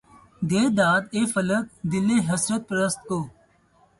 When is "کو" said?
3.07-3.19